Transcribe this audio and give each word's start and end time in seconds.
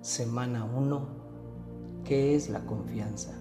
Semana 0.00 0.64
1. 0.64 1.08
¿Qué 2.04 2.36
es 2.36 2.48
la 2.48 2.60
confianza? 2.60 3.32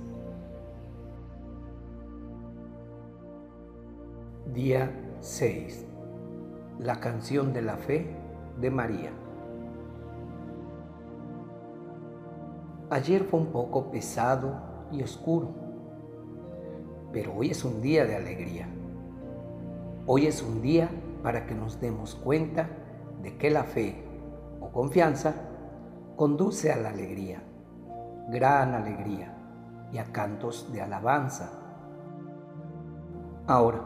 Día 4.55 4.91
6. 5.21 5.85
La 6.79 6.99
canción 6.99 7.53
de 7.53 7.61
la 7.61 7.77
fe 7.77 8.07
de 8.59 8.71
María. 8.71 9.11
Ayer 12.89 13.23
fue 13.23 13.39
un 13.39 13.51
poco 13.51 13.91
pesado 13.91 14.59
y 14.91 15.03
oscuro, 15.03 15.49
pero 17.13 17.35
hoy 17.35 17.51
es 17.51 17.63
un 17.63 17.81
día 17.83 18.03
de 18.05 18.15
alegría. 18.15 18.67
Hoy 20.07 20.25
es 20.25 20.41
un 20.41 20.63
día 20.63 20.89
para 21.21 21.45
que 21.45 21.53
nos 21.53 21.79
demos 21.79 22.15
cuenta 22.15 22.67
de 23.21 23.37
que 23.37 23.51
la 23.51 23.63
fe 23.63 24.03
o 24.59 24.71
confianza 24.71 25.35
conduce 26.17 26.71
a 26.71 26.77
la 26.77 26.89
alegría, 26.89 27.43
gran 28.27 28.73
alegría 28.73 29.37
y 29.93 29.99
a 29.99 30.05
cantos 30.05 30.73
de 30.73 30.81
alabanza. 30.81 31.51
Ahora, 33.45 33.83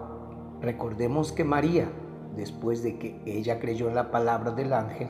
recordemos 0.61 1.33
que 1.33 1.43
María, 1.43 1.91
después 2.37 2.83
de 2.83 2.97
que 2.97 3.21
ella 3.25 3.59
creyó 3.59 3.89
en 3.89 3.95
la 3.95 4.11
palabra 4.11 4.51
del 4.51 4.71
ángel, 4.71 5.09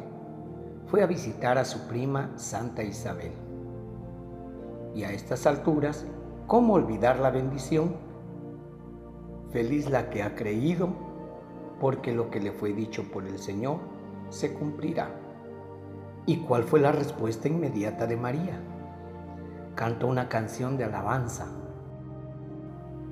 fue 0.87 1.03
a 1.03 1.05
visitar 1.05 1.59
a 1.59 1.63
su 1.63 1.87
prima 1.87 2.31
Santa 2.37 2.81
Isabel. 2.81 3.33
Y 4.95 5.03
a 5.03 5.11
estas 5.11 5.45
alturas, 5.45 6.07
¿cómo 6.47 6.73
olvidar 6.73 7.19
la 7.19 7.29
bendición? 7.29 7.97
Feliz 9.51 9.87
la 9.91 10.09
que 10.09 10.23
ha 10.23 10.33
creído, 10.33 10.89
porque 11.79 12.13
lo 12.13 12.31
que 12.31 12.39
le 12.39 12.51
fue 12.51 12.73
dicho 12.73 13.03
por 13.11 13.27
el 13.27 13.37
Señor 13.37 13.77
se 14.29 14.55
cumplirá. 14.55 15.20
¿Y 16.25 16.37
cuál 16.37 16.63
fue 16.63 16.79
la 16.79 16.91
respuesta 16.91 17.47
inmediata 17.47 18.05
de 18.05 18.15
María? 18.15 18.59
Cantó 19.75 20.07
una 20.07 20.29
canción 20.29 20.77
de 20.77 20.83
alabanza, 20.83 21.47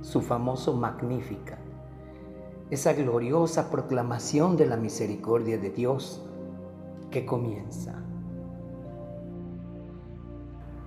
su 0.02 0.22
famoso 0.22 0.76
Magnífica, 0.76 1.58
esa 2.70 2.94
gloriosa 2.94 3.72
proclamación 3.72 4.58
de 4.58 4.68
la 4.68 4.78
misericordia 4.78 5.58
de 5.58 5.72
Dios 5.72 6.24
que 7.10 7.26
comienza. 7.26 7.96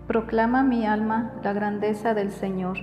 Proclama 0.06 0.62
mi 0.62 0.86
alma 0.86 1.40
la 1.42 1.52
grandeza 1.52 2.14
del 2.14 2.30
Señor, 2.30 2.78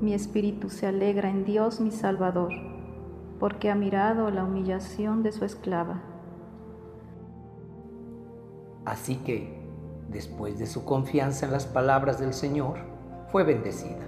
mi 0.00 0.14
espíritu 0.14 0.70
se 0.70 0.86
alegra 0.86 1.28
en 1.28 1.44
Dios 1.44 1.80
mi 1.80 1.90
Salvador, 1.90 2.52
porque 3.38 3.70
ha 3.70 3.74
mirado 3.74 4.30
la 4.30 4.44
humillación 4.44 5.22
de 5.22 5.32
su 5.32 5.44
esclava. 5.44 6.02
Así 8.84 9.16
que, 9.16 9.62
después 10.08 10.58
de 10.58 10.66
su 10.66 10.84
confianza 10.84 11.46
en 11.46 11.52
las 11.52 11.66
palabras 11.66 12.18
del 12.18 12.34
Señor, 12.34 12.78
fue 13.28 13.44
bendecida. 13.44 14.06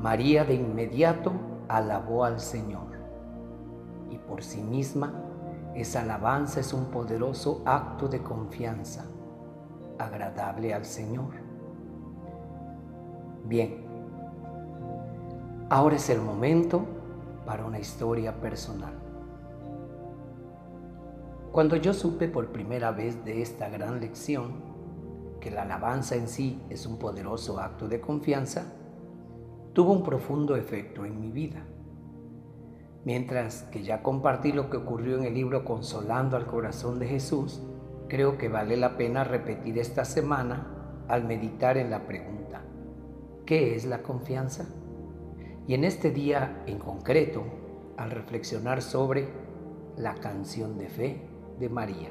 María 0.00 0.44
de 0.44 0.54
inmediato 0.54 1.32
alabó 1.68 2.24
al 2.24 2.40
Señor 2.40 2.86
y 4.10 4.18
por 4.18 4.42
sí 4.42 4.62
misma 4.62 5.12
esa 5.74 6.02
alabanza 6.02 6.60
es 6.60 6.72
un 6.72 6.86
poderoso 6.86 7.62
acto 7.64 8.08
de 8.08 8.22
confianza, 8.22 9.04
agradable 9.98 10.72
al 10.72 10.84
Señor. 10.84 11.34
Bien, 13.44 13.84
ahora 15.70 15.96
es 15.96 16.08
el 16.10 16.20
momento 16.20 16.84
para 17.44 17.64
una 17.64 17.78
historia 17.78 18.40
personal. 18.40 19.07
Cuando 21.58 21.74
yo 21.74 21.92
supe 21.92 22.28
por 22.28 22.52
primera 22.52 22.92
vez 22.92 23.24
de 23.24 23.42
esta 23.42 23.68
gran 23.68 23.98
lección, 23.98 24.62
que 25.40 25.50
la 25.50 25.62
alabanza 25.62 26.14
en 26.14 26.28
sí 26.28 26.62
es 26.70 26.86
un 26.86 27.00
poderoso 27.00 27.58
acto 27.58 27.88
de 27.88 28.00
confianza, 28.00 28.74
tuvo 29.72 29.92
un 29.92 30.04
profundo 30.04 30.54
efecto 30.54 31.04
en 31.04 31.20
mi 31.20 31.32
vida. 31.32 31.66
Mientras 33.04 33.64
que 33.72 33.82
ya 33.82 34.04
compartí 34.04 34.52
lo 34.52 34.70
que 34.70 34.76
ocurrió 34.76 35.18
en 35.18 35.24
el 35.24 35.34
libro 35.34 35.64
Consolando 35.64 36.36
al 36.36 36.46
Corazón 36.46 37.00
de 37.00 37.08
Jesús, 37.08 37.60
creo 38.08 38.38
que 38.38 38.48
vale 38.48 38.76
la 38.76 38.96
pena 38.96 39.24
repetir 39.24 39.80
esta 39.80 40.04
semana 40.04 41.02
al 41.08 41.24
meditar 41.24 41.76
en 41.76 41.90
la 41.90 42.06
pregunta, 42.06 42.62
¿qué 43.46 43.74
es 43.74 43.84
la 43.84 44.04
confianza? 44.04 44.64
Y 45.66 45.74
en 45.74 45.82
este 45.82 46.12
día 46.12 46.62
en 46.68 46.78
concreto, 46.78 47.42
al 47.96 48.12
reflexionar 48.12 48.80
sobre 48.80 49.26
la 49.96 50.14
canción 50.14 50.78
de 50.78 50.88
fe 50.88 51.37
de 51.58 51.68
María. 51.68 52.10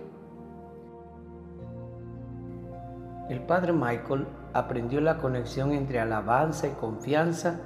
El 3.29 3.41
padre 3.41 3.73
Michael 3.73 4.25
aprendió 4.53 5.01
la 5.01 5.17
conexión 5.17 5.71
entre 5.71 5.99
alabanza 5.99 6.67
y 6.67 6.71
confianza 6.71 7.59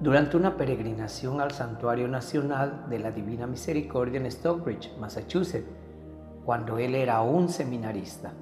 durante 0.00 0.36
una 0.36 0.56
peregrinación 0.56 1.40
al 1.40 1.50
Santuario 1.50 2.08
Nacional 2.08 2.86
de 2.88 2.98
la 2.98 3.10
Divina 3.10 3.46
Misericordia 3.46 4.18
en 4.18 4.26
Stockbridge, 4.26 4.96
Massachusetts, 4.98 5.68
cuando 6.44 6.78
él 6.78 6.94
era 6.94 7.20
un 7.20 7.48
seminarista. 7.48 8.32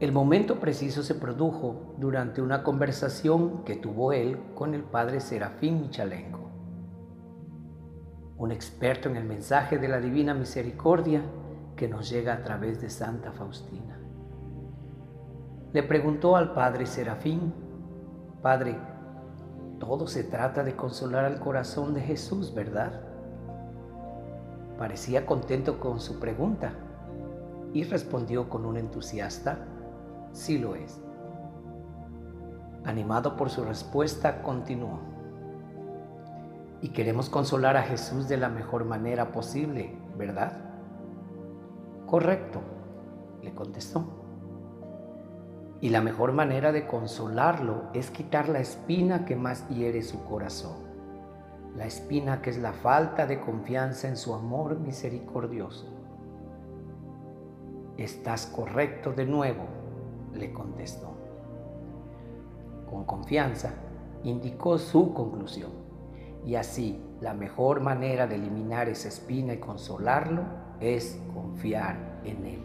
El 0.00 0.10
momento 0.10 0.58
preciso 0.58 1.02
se 1.02 1.14
produjo 1.14 1.94
durante 1.98 2.42
una 2.42 2.62
conversación 2.62 3.62
que 3.64 3.76
tuvo 3.76 4.12
él 4.12 4.38
con 4.54 4.74
el 4.74 4.82
padre 4.82 5.20
Serafín 5.20 5.82
Michalenko 5.82 6.53
un 8.36 8.50
experto 8.50 9.08
en 9.08 9.16
el 9.16 9.24
mensaje 9.24 9.78
de 9.78 9.88
la 9.88 10.00
divina 10.00 10.34
misericordia 10.34 11.22
que 11.76 11.88
nos 11.88 12.10
llega 12.10 12.34
a 12.34 12.42
través 12.42 12.80
de 12.80 12.90
Santa 12.90 13.32
Faustina. 13.32 13.98
Le 15.72 15.82
preguntó 15.82 16.36
al 16.36 16.52
padre 16.52 16.86
Serafín, 16.86 17.52
Padre, 18.42 18.76
todo 19.78 20.06
se 20.06 20.24
trata 20.24 20.62
de 20.62 20.76
consolar 20.76 21.24
al 21.24 21.40
corazón 21.40 21.94
de 21.94 22.00
Jesús, 22.00 22.54
¿verdad? 22.54 23.00
Parecía 24.78 25.24
contento 25.24 25.80
con 25.80 26.00
su 26.00 26.20
pregunta 26.20 26.72
y 27.72 27.84
respondió 27.84 28.48
con 28.48 28.66
un 28.66 28.76
entusiasta, 28.76 29.58
sí 30.32 30.58
lo 30.58 30.74
es. 30.74 31.00
Animado 32.84 33.36
por 33.36 33.48
su 33.48 33.64
respuesta, 33.64 34.42
continuó 34.42 35.13
y 36.84 36.90
queremos 36.90 37.30
consolar 37.30 37.78
a 37.78 37.82
Jesús 37.84 38.28
de 38.28 38.36
la 38.36 38.50
mejor 38.50 38.84
manera 38.84 39.32
posible, 39.32 39.96
¿verdad? 40.18 40.52
Correcto, 42.06 42.60
le 43.42 43.54
contestó. 43.54 44.04
Y 45.80 45.88
la 45.88 46.02
mejor 46.02 46.34
manera 46.34 46.72
de 46.72 46.86
consolarlo 46.86 47.84
es 47.94 48.10
quitar 48.10 48.50
la 48.50 48.58
espina 48.58 49.24
que 49.24 49.34
más 49.34 49.66
hiere 49.70 50.02
su 50.02 50.24
corazón. 50.24 50.76
La 51.74 51.86
espina 51.86 52.42
que 52.42 52.50
es 52.50 52.58
la 52.58 52.74
falta 52.74 53.26
de 53.26 53.40
confianza 53.40 54.06
en 54.06 54.18
su 54.18 54.34
amor 54.34 54.78
misericordioso. 54.78 55.86
Estás 57.96 58.44
correcto 58.44 59.14
de 59.14 59.24
nuevo, 59.24 59.64
le 60.34 60.52
contestó. 60.52 61.14
Con 62.90 63.06
confianza, 63.06 63.72
indicó 64.22 64.76
su 64.76 65.14
conclusión. 65.14 65.83
Y 66.44 66.56
así, 66.56 67.02
la 67.20 67.32
mejor 67.32 67.80
manera 67.80 68.26
de 68.26 68.34
eliminar 68.34 68.88
esa 68.88 69.08
espina 69.08 69.54
y 69.54 69.58
consolarlo 69.58 70.42
es 70.80 71.20
confiar 71.32 72.20
en 72.24 72.44
Él. 72.44 72.64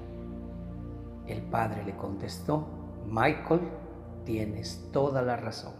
El 1.27 1.43
padre 1.43 1.83
le 1.85 1.95
contestó, 1.95 2.67
Michael, 3.05 3.61
tienes 4.25 4.89
toda 4.91 5.21
la 5.21 5.37
razón. 5.37 5.73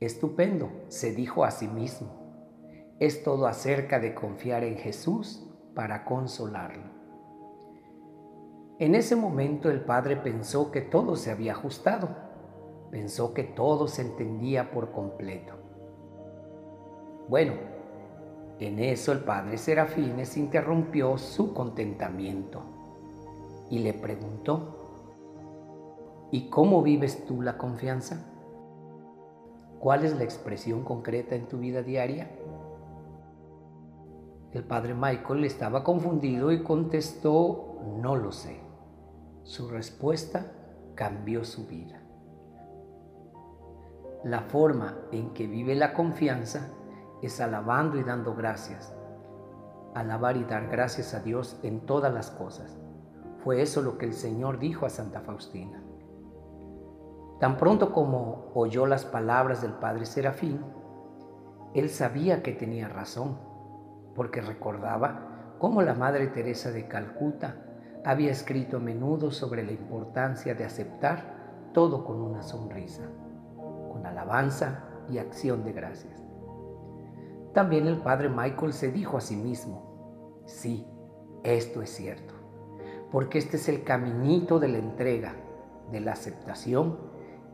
Estupendo, 0.00 0.70
se 0.88 1.12
dijo 1.12 1.44
a 1.44 1.50
sí 1.50 1.68
mismo. 1.68 2.08
Es 3.00 3.22
todo 3.22 3.46
acerca 3.46 3.98
de 3.98 4.14
confiar 4.14 4.64
en 4.64 4.76
Jesús 4.76 5.46
para 5.74 6.04
consolarlo. 6.04 6.94
En 8.78 8.94
ese 8.94 9.14
momento 9.14 9.70
el 9.70 9.84
padre 9.84 10.16
pensó 10.16 10.70
que 10.70 10.80
todo 10.80 11.16
se 11.16 11.30
había 11.30 11.52
ajustado, 11.52 12.08
pensó 12.90 13.34
que 13.34 13.44
todo 13.44 13.88
se 13.88 14.02
entendía 14.02 14.70
por 14.70 14.92
completo. 14.92 15.63
Bueno, 17.28 17.54
en 18.58 18.78
eso 18.78 19.12
el 19.12 19.20
padre 19.20 19.56
Serafines 19.56 20.36
interrumpió 20.36 21.16
su 21.18 21.54
contentamiento 21.54 22.60
y 23.70 23.78
le 23.78 23.94
preguntó, 23.94 26.28
¿y 26.30 26.50
cómo 26.50 26.82
vives 26.82 27.24
tú 27.26 27.40
la 27.40 27.56
confianza? 27.56 28.26
¿Cuál 29.80 30.04
es 30.04 30.16
la 30.16 30.24
expresión 30.24 30.84
concreta 30.84 31.34
en 31.34 31.48
tu 31.48 31.58
vida 31.58 31.82
diaria? 31.82 32.30
El 34.52 34.64
padre 34.64 34.94
Michael 34.94 35.44
estaba 35.44 35.82
confundido 35.82 36.52
y 36.52 36.62
contestó, 36.62 37.80
no 38.00 38.16
lo 38.16 38.32
sé. 38.32 38.60
Su 39.42 39.68
respuesta 39.68 40.52
cambió 40.94 41.44
su 41.44 41.66
vida. 41.66 42.00
La 44.22 44.42
forma 44.42 44.96
en 45.10 45.34
que 45.34 45.46
vive 45.46 45.74
la 45.74 45.92
confianza 45.92 46.70
es 47.26 47.40
alabando 47.40 47.98
y 47.98 48.02
dando 48.02 48.34
gracias. 48.34 48.94
Alabar 49.94 50.36
y 50.36 50.44
dar 50.44 50.68
gracias 50.68 51.14
a 51.14 51.20
Dios 51.20 51.58
en 51.62 51.80
todas 51.86 52.12
las 52.12 52.30
cosas, 52.30 52.78
Fue 53.42 53.60
eso 53.60 53.82
lo 53.82 53.98
que 53.98 54.06
el 54.06 54.14
Señor 54.14 54.58
dijo 54.58 54.86
a 54.86 54.90
Santa 54.90 55.20
Faustina. 55.20 55.82
Tan 57.40 57.58
pronto 57.58 57.92
como 57.92 58.50
oyó 58.54 58.86
las 58.86 59.04
palabras 59.04 59.60
del 59.60 59.72
Padre 59.72 60.06
Serafín, 60.06 60.60
él 61.74 61.90
sabía 61.90 62.42
que 62.42 62.52
tenía 62.52 62.88
razón, 62.88 63.36
porque 64.14 64.40
recordaba 64.40 65.56
cómo 65.58 65.82
la 65.82 65.92
Madre 65.92 66.28
Teresa 66.28 66.70
de 66.70 66.88
Calcuta 66.88 67.56
había 68.04 68.30
escrito 68.30 68.78
a 68.78 68.80
menudo 68.80 69.30
sobre 69.30 69.62
la 69.62 69.72
importancia 69.72 70.54
de 70.54 70.64
aceptar 70.64 71.70
todo 71.74 72.04
con 72.04 72.20
una 72.20 72.42
sonrisa, 72.42 73.02
con 73.92 74.06
alabanza 74.06 74.84
y 75.10 75.18
acción 75.18 75.64
de 75.64 75.72
gracias. 75.72 76.23
También 77.54 77.86
el 77.86 77.98
Padre 77.98 78.28
Michael 78.28 78.72
se 78.72 78.90
dijo 78.90 79.16
a 79.16 79.20
sí 79.20 79.36
mismo, 79.36 80.42
sí, 80.44 80.84
esto 81.44 81.82
es 81.82 81.90
cierto, 81.90 82.34
porque 83.12 83.38
este 83.38 83.58
es 83.58 83.68
el 83.68 83.84
caminito 83.84 84.58
de 84.58 84.68
la 84.68 84.78
entrega, 84.78 85.36
de 85.92 86.00
la 86.00 86.12
aceptación 86.12 86.98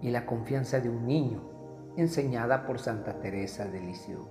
y 0.01 0.09
la 0.09 0.25
confianza 0.25 0.81
de 0.81 0.89
un 0.89 1.07
niño 1.07 1.43
enseñada 1.97 2.67
por 2.67 2.79
Santa 2.79 3.21
Teresa 3.21 3.67
de 3.67 3.81
Lisieux. 3.81 4.27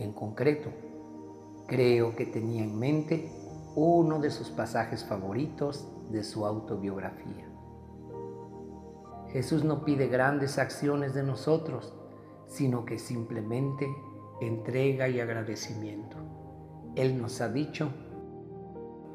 En 0.00 0.12
concreto, 0.12 0.70
creo 1.68 2.16
que 2.16 2.26
tenía 2.26 2.64
en 2.64 2.76
mente 2.76 3.30
uno 3.76 4.18
de 4.18 4.30
sus 4.30 4.50
pasajes 4.50 5.04
favoritos 5.04 5.88
de 6.10 6.24
su 6.24 6.46
autobiografía. 6.46 7.48
Jesús 9.28 9.62
no 9.64 9.84
pide 9.84 10.08
grandes 10.08 10.58
acciones 10.58 11.14
de 11.14 11.22
nosotros, 11.22 11.94
sino 12.48 12.84
que 12.84 12.98
simplemente 12.98 13.86
entrega 14.40 15.08
y 15.08 15.20
agradecimiento. 15.20 16.16
Él 16.94 17.20
nos 17.20 17.40
ha 17.40 17.48
dicho, 17.48 17.90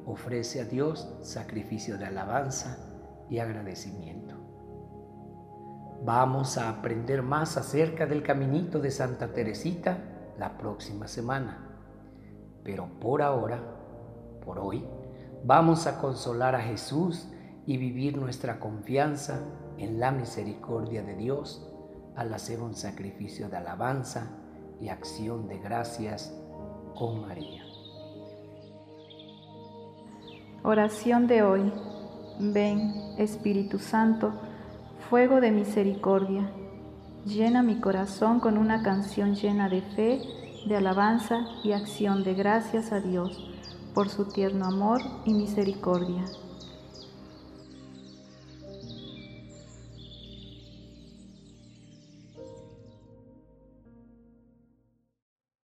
ofrece 0.05 0.61
a 0.61 0.65
Dios 0.65 1.13
sacrificio 1.21 1.97
de 1.97 2.05
alabanza 2.05 2.77
y 3.29 3.39
agradecimiento. 3.39 4.35
Vamos 6.03 6.57
a 6.57 6.69
aprender 6.69 7.21
más 7.21 7.57
acerca 7.57 8.07
del 8.07 8.23
caminito 8.23 8.79
de 8.79 8.89
Santa 8.89 9.33
Teresita 9.33 9.99
la 10.39 10.57
próxima 10.57 11.07
semana. 11.07 11.67
Pero 12.63 12.99
por 12.99 13.21
ahora, 13.21 13.61
por 14.43 14.57
hoy, 14.57 14.83
vamos 15.43 15.85
a 15.85 15.99
consolar 15.99 16.55
a 16.55 16.61
Jesús 16.61 17.29
y 17.67 17.77
vivir 17.77 18.17
nuestra 18.17 18.59
confianza 18.59 19.39
en 19.77 19.99
la 19.99 20.11
misericordia 20.11 21.03
de 21.03 21.15
Dios 21.15 21.67
al 22.15 22.33
hacer 22.33 22.61
un 22.61 22.75
sacrificio 22.75 23.49
de 23.49 23.57
alabanza 23.57 24.40
y 24.81 24.89
acción 24.89 25.47
de 25.47 25.59
gracias 25.59 26.33
con 26.95 27.21
María. 27.21 27.63
Oración 30.63 31.27
de 31.27 31.43
hoy. 31.43 31.71
Ven, 32.39 32.93
Espíritu 33.19 33.77
Santo, 33.77 34.33
fuego 35.09 35.41
de 35.41 35.51
misericordia, 35.51 36.49
llena 37.25 37.61
mi 37.61 37.79
corazón 37.79 38.39
con 38.39 38.57
una 38.57 38.81
canción 38.81 39.35
llena 39.35 39.69
de 39.69 39.81
fe, 39.81 40.21
de 40.65 40.77
alabanza 40.77 41.45
y 41.63 41.73
acción 41.73 42.23
de 42.23 42.33
gracias 42.33 42.91
a 42.91 42.99
Dios 42.99 43.47
por 43.93 44.09
su 44.09 44.25
tierno 44.29 44.65
amor 44.65 45.01
y 45.25 45.33
misericordia. 45.33 46.25